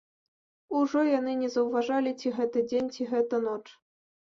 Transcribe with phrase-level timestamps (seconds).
[0.79, 3.65] Ужо яны не заўважалі, ці гэта дзень, ці гэта ноч.